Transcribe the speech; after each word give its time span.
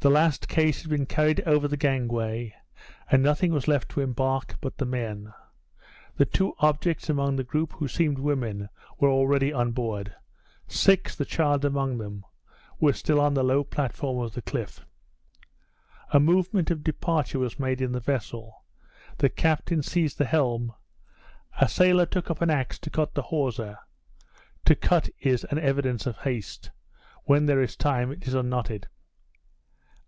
The 0.00 0.10
last 0.10 0.46
case 0.46 0.82
had 0.82 0.90
been 0.90 1.06
carried 1.06 1.40
over 1.40 1.66
the 1.66 1.76
gangway, 1.76 2.54
and 3.10 3.20
nothing 3.20 3.52
was 3.52 3.66
left 3.66 3.88
to 3.90 4.00
embark 4.00 4.54
but 4.60 4.78
the 4.78 4.86
men. 4.86 5.32
The 6.16 6.24
two 6.24 6.54
objects 6.60 7.08
among 7.10 7.34
the 7.34 7.42
group 7.42 7.72
who 7.72 7.88
seemed 7.88 8.20
women 8.20 8.68
were 9.00 9.08
already 9.10 9.52
on 9.52 9.72
board; 9.72 10.14
six, 10.68 11.16
the 11.16 11.24
child 11.24 11.64
among 11.64 11.98
them, 11.98 12.24
were 12.78 12.92
still 12.92 13.18
on 13.20 13.34
the 13.34 13.42
low 13.42 13.64
platform 13.64 14.18
of 14.20 14.34
the 14.34 14.42
cliff. 14.42 14.86
A 16.12 16.20
movement 16.20 16.70
of 16.70 16.84
departure 16.84 17.40
was 17.40 17.58
made 17.58 17.80
in 17.80 17.90
the 17.90 17.98
vessel: 17.98 18.62
the 19.16 19.28
captain 19.28 19.82
seized 19.82 20.18
the 20.18 20.26
helm, 20.26 20.72
a 21.60 21.66
sailor 21.68 22.06
took 22.06 22.30
up 22.30 22.40
an 22.40 22.50
axe 22.50 22.78
to 22.78 22.88
cut 22.90 23.14
the 23.14 23.22
hawser 23.34 23.76
to 24.64 24.76
cut 24.76 25.08
is 25.22 25.42
an 25.50 25.58
evidence 25.58 26.06
of 26.06 26.18
haste; 26.18 26.70
when 27.24 27.46
there 27.46 27.60
is 27.60 27.74
time 27.74 28.12
it 28.12 28.28
is 28.28 28.34
unknotted. 28.34 28.86